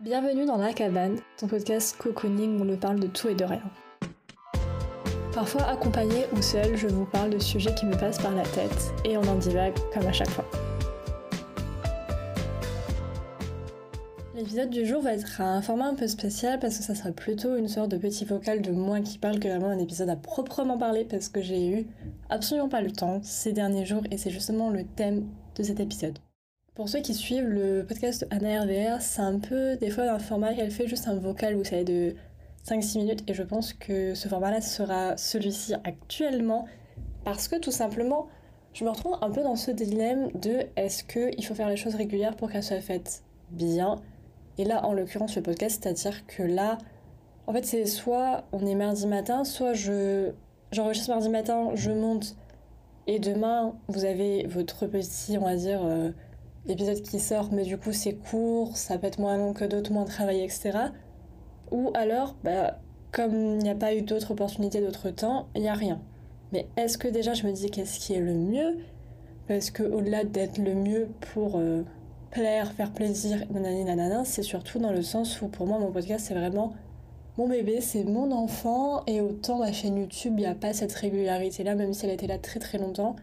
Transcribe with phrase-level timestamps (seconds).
[0.00, 3.44] Bienvenue dans La Cabane, ton podcast cocooning où on ne parle de tout et de
[3.44, 3.62] rien.
[5.32, 8.92] Parfois accompagné ou seul, je vous parle de sujets qui me passent par la tête
[9.04, 10.44] et on en divague comme à chaque fois.
[14.34, 17.56] L'épisode du jour va être un format un peu spécial parce que ça sera plutôt
[17.56, 20.76] une sorte de petit vocal de moi qui parle que vraiment un épisode à proprement
[20.76, 21.86] parler parce que j'ai eu
[22.30, 26.18] absolument pas le temps ces derniers jours et c'est justement le thème de cet épisode.
[26.74, 30.54] Pour ceux qui suivent le podcast Anna RVR, c'est un peu des fois un format
[30.54, 32.16] qu'elle fait juste un vocal, vous savez, de
[32.66, 33.22] 5-6 minutes.
[33.28, 36.66] Et je pense que ce format-là sera celui-ci actuellement
[37.22, 38.26] parce que tout simplement,
[38.72, 41.94] je me retrouve un peu dans ce dilemme de est-ce qu'il faut faire les choses
[41.94, 44.02] régulières pour qu'elles soient faites bien
[44.58, 46.78] Et là, en l'occurrence, le podcast, c'est-à-dire que là,
[47.46, 50.32] en fait, c'est soit on est mardi matin, soit je
[50.72, 52.34] j'enregistre mardi matin, je monte,
[53.06, 56.10] et demain, vous avez votre petit, on va dire, euh,
[56.68, 59.92] épisode qui sort, mais du coup c'est court, ça peut être moins long que d'autres,
[59.92, 60.78] moins travaillé, etc.
[61.70, 62.78] Ou alors, bah,
[63.12, 66.00] comme il n'y a pas eu d'autres opportunités, d'autres temps, il n'y a rien.
[66.52, 68.78] Mais est-ce que déjà je me dis qu'est-ce qui est le mieux?
[69.48, 71.82] Parce que au-delà d'être le mieux pour euh,
[72.30, 76.26] plaire, faire plaisir, nanani nanana, c'est surtout dans le sens où pour moi mon podcast
[76.28, 76.72] c'est vraiment
[77.36, 80.92] mon bébé, c'est mon enfant, et autant ma chaîne YouTube, il n'y a pas cette
[80.92, 83.16] régularité-là, même si elle était là très très longtemps.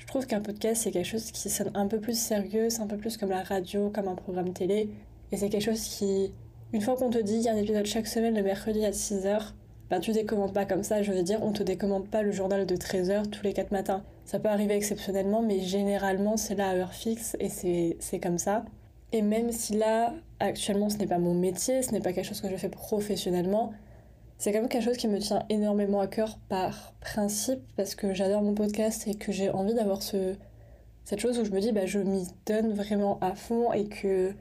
[0.00, 2.86] Je trouve qu'un podcast, c'est quelque chose qui sonne un peu plus sérieux, c'est un
[2.86, 4.88] peu plus comme la radio, comme un programme télé.
[5.30, 6.32] Et c'est quelque chose qui,
[6.72, 8.92] une fois qu'on te dit qu'il y a un épisode chaque semaine le mercredi à
[8.92, 9.52] 6h,
[9.90, 12.64] ben tu décommandes pas comme ça, je veux dire, on te décommande pas le journal
[12.64, 14.02] de 13h tous les 4 matins.
[14.24, 17.50] Ça peut arriver exceptionnellement, mais généralement c'est là à heure fixe et
[18.00, 18.64] c'est comme ça.
[19.12, 22.40] Et même si là, actuellement, ce n'est pas mon métier, ce n'est pas quelque chose
[22.40, 23.72] que je fais professionnellement,
[24.40, 28.14] c'est quand même quelque chose qui me tient énormément à cœur par principe parce que
[28.14, 30.34] j'adore mon podcast et que j'ai envie d'avoir ce,
[31.04, 34.32] cette chose où je me dis bah je m'y donne vraiment à fond et que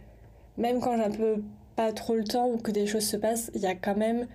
[0.55, 1.44] même quand j'ai un peu
[1.75, 4.25] pas trop le temps ou que des choses se passent, il y a quand même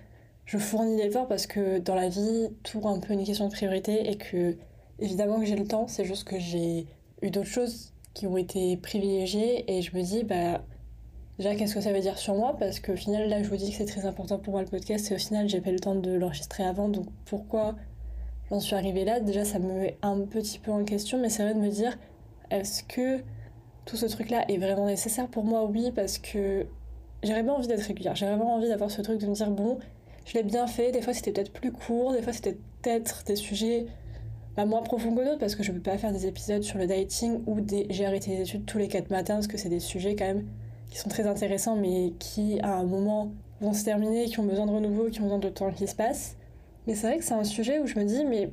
[0.45, 4.11] je fournis l'effort parce que dans la vie tout un peu une question de priorité
[4.11, 4.55] et que
[4.99, 6.85] évidemment que j'ai le temps, c'est juste que j'ai
[7.23, 10.61] eu d'autres choses qui ont été privilégiées et je me dis bah
[11.37, 12.55] Déjà, qu'est-ce que ça veut dire sur moi?
[12.57, 15.11] Parce qu'au final, là, je vous dis que c'est très important pour moi le podcast,
[15.11, 17.75] et au final, j'ai pas eu le temps de l'enregistrer avant, donc pourquoi
[18.49, 19.19] j'en suis arrivée là?
[19.19, 21.97] Déjà, ça me met un petit peu en question, mais c'est vrai de me dire,
[22.51, 23.21] est-ce que
[23.83, 25.65] tout ce truc-là est vraiment nécessaire pour moi?
[25.65, 26.67] Oui, parce que
[27.21, 29.79] j'ai vraiment envie d'être régulière, j'ai vraiment envie d'avoir ce truc de me dire, bon,
[30.25, 33.35] je l'ai bien fait, des fois c'était peut-être plus court, des fois c'était peut-être des
[33.35, 33.87] sujets
[34.55, 36.87] bah, moins profonds que d'autres, parce que je peux pas faire des épisodes sur le
[36.87, 37.87] dating ou des...
[37.89, 40.45] j'ai arrêté les études tous les 4 matins, parce que c'est des sujets quand même
[40.95, 44.65] qui sont très intéressants, mais qui, à un moment, vont se terminer, qui ont besoin
[44.65, 46.37] de renouveau, qui ont besoin de temps qui se passe.
[46.87, 48.49] Mais c'est vrai que c'est un sujet où je me dis, mais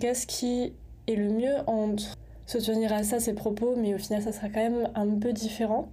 [0.00, 0.72] qu'est-ce qui
[1.06, 2.16] est le mieux entre
[2.46, 5.34] se tenir à ça, ses propos, mais au final, ça sera quand même un peu
[5.34, 5.90] différent?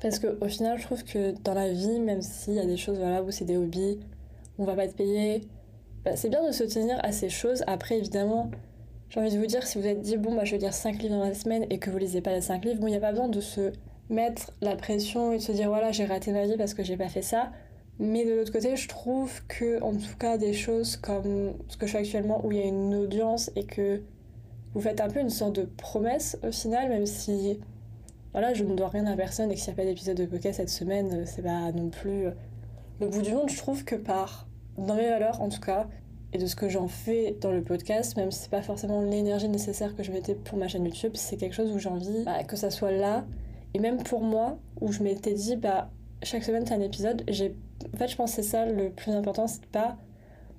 [0.00, 2.96] Parce qu'au final, je trouve que dans la vie, même s'il y a des choses
[2.96, 3.98] voilà, où c'est des hobbies,
[4.58, 5.42] on va pas te payer,
[6.02, 7.62] bah, c'est bien de se tenir à ces choses.
[7.66, 8.50] Après, évidemment,
[9.10, 11.02] j'ai envie de vous dire, si vous êtes dit, bon, bah, je vais lire 5
[11.02, 12.96] livres dans la semaine et que vous lisez pas les 5 livres, bon, il n'y
[12.96, 13.72] a pas besoin de se
[14.10, 17.08] mettre la pression et se dire voilà j'ai raté ma vie parce que j'ai pas
[17.08, 17.50] fait ça.
[17.98, 21.86] Mais de l'autre côté je trouve que en tout cas des choses comme ce que
[21.86, 24.02] je fais actuellement où il y a une audience et que
[24.74, 27.58] vous faites un peu une sorte de promesse au final même si
[28.32, 30.26] voilà je ne dois rien à personne et que s'il n'y a pas d'épisode de
[30.26, 32.26] podcast cette semaine c'est pas non plus
[33.00, 33.48] le bout du monde.
[33.50, 34.46] Je trouve que par
[34.78, 35.86] dans mes valeurs en tout cas
[36.32, 39.48] et de ce que j'en fais dans le podcast, même si c'est pas forcément l'énergie
[39.48, 42.44] nécessaire que je mettais pour ma chaîne YouTube, c'est quelque chose où j'ai envie bah,
[42.44, 43.24] que ça soit là
[43.74, 45.90] et même pour moi, où je m'étais dit, bah,
[46.22, 47.56] chaque semaine c'est un épisode, j'ai...
[47.94, 49.96] en fait, je pense que c'est ça le plus important, c'est de pas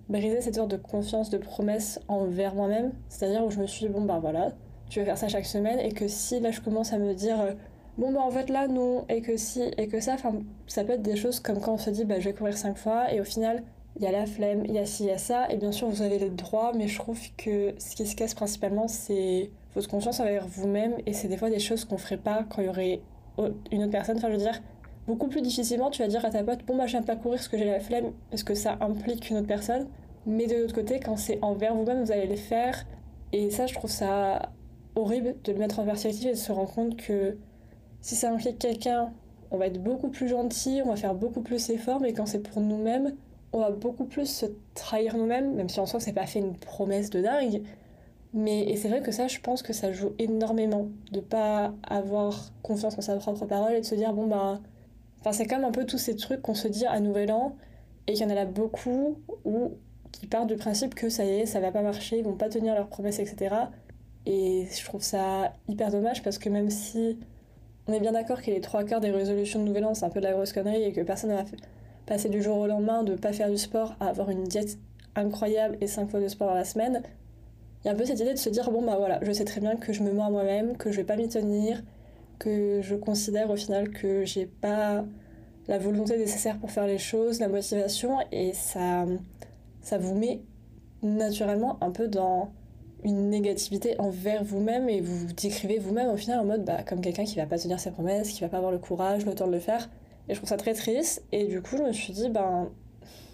[0.10, 2.92] briser cette sorte de confiance, de promesse envers moi-même.
[3.10, 4.54] C'est-à-dire où je me suis dit, bon, bah voilà,
[4.90, 7.40] tu vas faire ça chaque semaine, et que si là je commence à me dire,
[7.40, 7.54] euh,
[7.98, 10.34] bon, bah en fait là, non, et que si, et que ça, enfin,
[10.68, 12.78] ça peut être des choses comme quand on se dit, bah je vais courir cinq
[12.78, 13.64] fois, et au final,
[13.98, 15.72] il y a la flemme, il y a ci, il y a ça, et bien
[15.72, 19.52] sûr vous avez les droits, mais je trouve que ce qui se casse principalement, c'est
[19.76, 22.66] votre conscience envers vous-même, et c'est des fois des choses qu'on ferait pas quand il
[22.66, 23.02] y aurait
[23.72, 24.18] une autre personne.
[24.18, 24.62] Enfin, je veux dire,
[25.08, 27.48] beaucoup plus difficilement, tu vas dire à ta pote, bon, bah, viens pas courir parce
[27.48, 29.88] que j'ai la flemme, parce que ça implique une autre personne.
[30.26, 32.86] Mais de l'autre côté, quand c'est envers vous-même, vous allez le faire.
[33.32, 34.52] Et ça, je trouve ça
[34.96, 37.38] horrible de le mettre en perspective et de se rendre compte que
[38.02, 39.12] si ça implique quelqu'un,
[39.52, 42.40] on va être beaucoup plus gentil, on va faire beaucoup plus effort, mais quand c'est
[42.40, 43.16] pour nous-mêmes,
[43.54, 44.46] on va beaucoup plus se
[44.76, 47.64] trahir nous-mêmes, même si en soi c'est pas fait une promesse de dingue,
[48.34, 52.52] mais et c'est vrai que ça, je pense que ça joue énormément de pas avoir
[52.64, 54.60] confiance en sa propre parole et de se dire bon bah,
[55.20, 57.56] enfin c'est comme un peu tous ces trucs qu'on se dit à Nouvel An
[58.08, 59.74] et qu'il y en a là beaucoup ou
[60.12, 62.50] qui partent du principe que ça y est, ça va pas marcher, ils vont pas
[62.50, 63.56] tenir leurs promesses, etc.
[64.26, 67.18] Et je trouve ça hyper dommage parce que même si
[67.88, 70.10] on est bien d'accord que les trois quarts des résolutions de nouvel an, c'est un
[70.10, 71.46] peu de la grosse connerie et que personne n'a
[72.06, 74.78] passé du jour au lendemain de pas faire du sport à avoir une diète
[75.16, 77.02] incroyable et cinq fois de sport dans la semaine.
[77.84, 79.46] Il y a un peu cette idée de se dire bon bah voilà, je sais
[79.46, 81.82] très bien que je me mens à moi-même, que je vais pas m'y tenir,
[82.40, 85.04] que je considère au final que j'ai pas
[85.68, 89.06] la volonté nécessaire pour faire les choses, la motivation, et ça,
[89.82, 90.42] ça vous met
[91.02, 92.52] naturellement un peu dans
[93.04, 97.02] une négativité envers vous-même et vous vous décrivez vous-même au final en mode bah, comme
[97.02, 99.48] quelqu'un qui va pas tenir ses promesses, qui va pas avoir le courage, le temps
[99.48, 99.90] de le faire.
[100.30, 101.24] Et je trouve ça très triste.
[101.32, 102.70] Et du coup, je me suis dit, ben,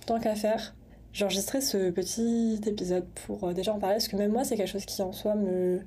[0.05, 0.73] tant qu'à faire,
[1.17, 4.55] j'ai enregistré ce petit épisode pour euh, déjà en parler, parce que même moi, c'est
[4.55, 5.79] quelque chose qui en soi me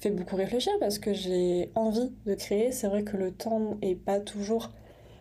[0.00, 2.72] fait beaucoup réfléchir, parce que j'ai envie de créer.
[2.72, 4.70] C'est vrai que le temps est pas toujours.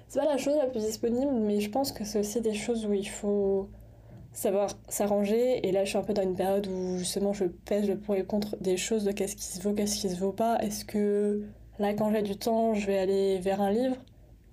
[0.08, 2.86] C'est pas la chose la plus disponible, mais je pense que c'est aussi des choses
[2.86, 3.68] où il faut
[4.32, 5.68] savoir s'arranger.
[5.68, 8.16] Et là, je suis un peu dans une période où justement je pèse le pour
[8.16, 10.58] et le contre des choses de qu'est-ce qui se vaut, qu'est-ce qui se vaut pas.
[10.60, 11.44] Est-ce que
[11.80, 13.98] là, quand j'ai du temps, je vais aller vers un livre,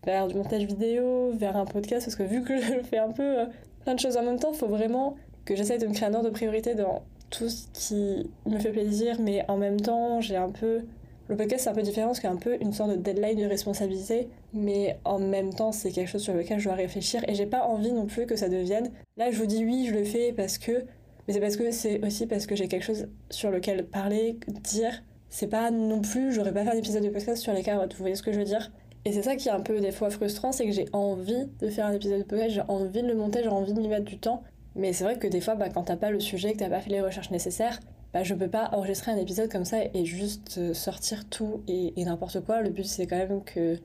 [0.05, 2.07] vers du montage vidéo, vers un podcast?
[2.07, 3.47] Parce que vu que je fais un peu euh,
[3.87, 6.15] plein de choses en même temps, il faut vraiment que j'essaye de me créer un
[6.15, 10.35] ordre de priorité dans tout ce qui me fait plaisir, mais en même temps, j'ai
[10.35, 10.81] un peu
[11.29, 12.97] le podcast, c'est un peu différent parce qu'il y a un peu une sorte de
[12.97, 17.23] deadline de responsabilité, mais en même temps, c'est quelque chose sur lequel je dois réfléchir
[17.29, 18.91] et j'ai pas envie non plus que ça devienne.
[19.17, 20.85] Là, je vous dis oui, je le fais parce que.
[21.29, 25.05] Mais c'est parce que c'est aussi parce que j'ai quelque chose sur lequel parler, dire.
[25.29, 28.01] C'est pas non plus, j'aurais pas fait un épisode de podcast sur les carottes, vous
[28.01, 28.73] voyez ce que je veux dire?
[29.07, 31.69] Et c'est ça qui est un peu des fois frustrant, c'est que j'ai envie de
[31.69, 34.05] faire un épisode de podcast, j'ai envie de le monter, j'ai envie de m'y mettre
[34.05, 34.43] du temps.
[34.75, 36.81] Mais c'est vrai que des fois, bah, quand t'as pas le sujet, que t'as pas
[36.81, 37.79] fait les recherches nécessaires,
[38.13, 41.93] bah, je peux pas enregistrer un épisode comme ça et juste euh, sortir tout et,
[42.05, 42.63] n'importe quoi.
[42.63, 43.81] Le but, c'est quand même qu'il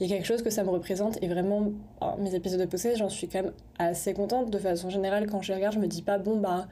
[0.00, 1.22] y ait quelque chose que ça me représente.
[1.22, 1.70] Et vraiment,
[2.18, 4.48] mes épisodes de podcast, j'en suis quand même assez contente.
[4.48, 6.66] De façon générale, quand je les regarde, je me dis pas, bon, bah,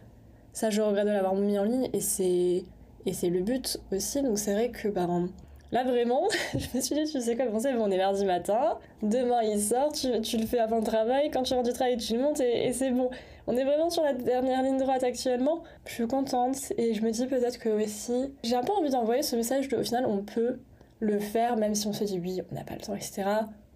[0.55, 1.91] ça, je regrette de l'avoir mis en ligne.
[1.93, 2.64] Et c'est,
[3.05, 4.23] et c'est le but aussi.
[4.23, 5.06] Donc, c'est vrai que, bah,
[5.72, 8.25] Là vraiment, je me suis dit, tu sais quoi, bon c'est bon, on est mardi
[8.25, 11.72] matin, demain il sort, tu, tu, le fais avant le travail, quand tu rentres du
[11.72, 13.11] travail tu le montes et, c'est bon.
[13.46, 15.62] On est vraiment sur la dernière ligne droite actuellement.
[15.87, 19.22] Je suis contente et je me dis peut-être que aussi, j'ai un peu envie d'envoyer
[19.22, 20.58] ce message de au final on peut
[21.00, 23.25] le faire même si on se dit oui, on n'a pas le temps, etc.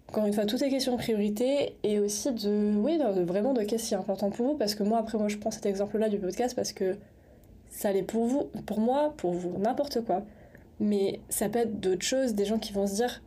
[0.09, 3.63] Encore une fois, tout est question de priorité et aussi de, oui, de, vraiment de
[3.63, 6.09] qu'est-ce qui est important pour vous parce que moi après moi je prends cet exemple-là
[6.09, 6.97] du podcast parce que
[7.69, 10.23] ça l'est pour vous, pour moi, pour vous, n'importe quoi.
[10.79, 13.21] Mais ça peut être d'autres choses, des gens qui vont se dire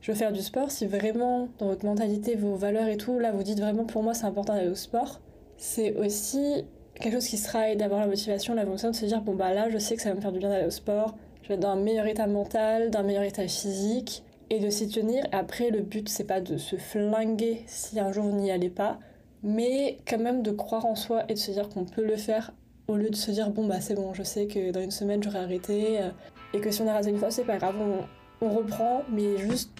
[0.00, 3.30] je veux faire du sport, si vraiment dans votre mentalité, vos valeurs et tout, là
[3.30, 5.20] vous dites vraiment pour moi c'est important d'aller au sport,
[5.56, 6.64] c'est aussi
[6.94, 9.54] quelque chose qui sera et d'avoir la motivation, la volonté de se dire bon bah
[9.54, 11.54] là je sais que ça va me faire du bien d'aller au sport, je vais
[11.54, 15.24] être dans un meilleur état mental, d'un meilleur état physique et de s'y tenir.
[15.30, 18.98] Après le but c'est pas de se flinguer si un jour vous n'y allez pas,
[19.44, 22.52] mais quand même de croire en soi et de se dire qu'on peut le faire
[22.88, 25.22] au lieu de se dire bon bah c'est bon je sais que dans une semaine
[25.22, 26.10] j'aurai arrêté euh,
[26.54, 27.76] et que si on a raté une fois, c'est pas grave,
[28.40, 29.70] on, reprend, mais juste,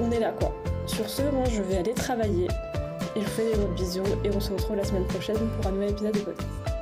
[0.00, 0.52] on est là quoi.
[0.86, 2.48] Sur ce, moi je vais aller travailler.
[3.14, 5.66] Et je vous fais des gros bisous et on se retrouve la semaine prochaine pour
[5.70, 6.75] un nouvel épisode de podcast.